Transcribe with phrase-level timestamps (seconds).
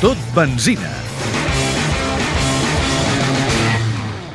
[0.00, 0.88] Benzina.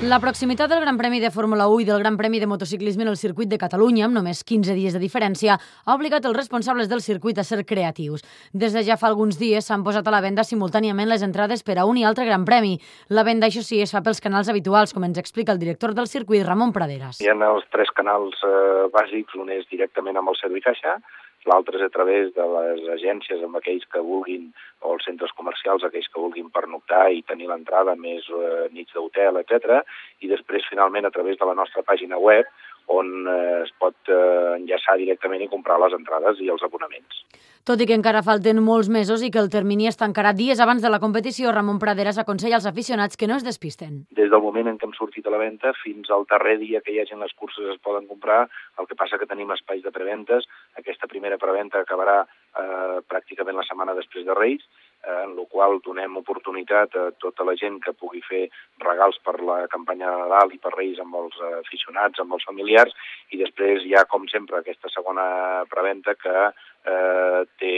[0.06, 3.10] La proximitat del Gran Premi de Fórmula 1 i del Gran Premi de motociclisme en
[3.10, 7.02] el circuit de Catalunya, amb només 15 dies de diferència, ha obligat els responsables del
[7.02, 8.22] circuit a ser creatius.
[8.54, 11.80] Des de ja fa alguns dies s'han posat a la venda simultàniament les entrades per
[11.80, 12.78] a un i altre Gran Premi.
[13.10, 16.06] La venda, això sí, es fa pels canals habituals, com ens explica el director del
[16.06, 17.26] circuit, Ramon Praderas.
[17.26, 21.00] Hi ha els tres canals eh, bàsics, un és directament amb el servei caixa,
[21.50, 24.48] l'altre és a través de les agències amb aquells que vulguin,
[24.82, 29.42] o els centres comercials, aquells que vulguin pernoctar i tenir l'entrada més eh, nits d'hotel,
[29.42, 29.82] etc.
[30.26, 32.50] I després, finalment, a través de la nostra pàgina web,
[32.92, 37.24] on eh, es pot eh, enllaçar directament i comprar les entrades i els abonaments.
[37.66, 40.84] Tot i que encara falten molts mesos i que el termini es tancarà dies abans
[40.86, 44.04] de la competició, Ramon Praderas aconsella als aficionats que no es despisten.
[44.14, 46.94] Des del moment en què hem sortit a la venda fins al darrer dia que
[46.94, 48.44] hi hagin les curses es poden comprar,
[48.78, 50.46] el que passa que tenim espais de preventes.
[50.78, 52.20] Aquesta primera preventa acabarà
[52.62, 54.64] eh, pràcticament la setmana després de Reis,
[55.04, 58.44] eh, en la qual donem oportunitat a tota la gent que pugui fer
[58.86, 62.94] regals per la campanya de Nadal i per Reis amb els aficionats, amb els familiars,
[63.32, 65.28] i després hi ha, com sempre, aquesta segona
[65.72, 67.76] preventa que eh, té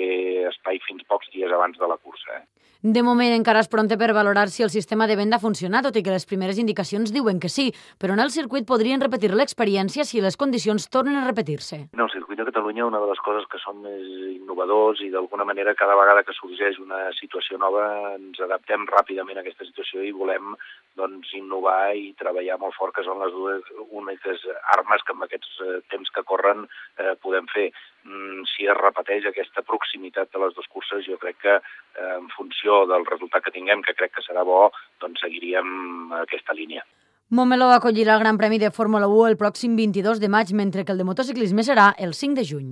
[0.52, 2.41] espai fins pocs dies abans de la cursa.
[2.41, 2.56] Eh?
[2.83, 6.03] De moment encara és pronte per valorar si el sistema de venda funciona, tot i
[6.06, 10.22] que les primeres indicacions diuen que sí, però en el circuit podrien repetir l'experiència si
[10.22, 11.88] les condicions tornen a repetir-se.
[11.98, 14.05] En el circuit de Catalunya una de les coses que són més
[14.36, 19.45] innovadors i d'alguna manera cada vegada que sorgeix una situació nova ens adaptem ràpidament a
[19.45, 20.53] aquesta situació i volem
[20.98, 24.45] doncs, innovar i treballar molt fort, que són les dues úniques
[24.78, 26.66] armes que en aquests eh, temps que corren
[26.98, 27.72] eh, podem fer.
[28.08, 32.85] Mm, es repeteix aquesta proximitat de les dues curses, jo crec que eh, en funció
[32.91, 34.67] del resultat que tinguem, que crec que serà bo,
[35.03, 36.85] doncs seguiríem aquesta línia.
[37.29, 40.93] Montmeló acollirà el Gran Premi de Fórmula 1 el pròxim 22 de maig, mentre que
[40.95, 42.69] el de motociclisme serà el 5 de juny.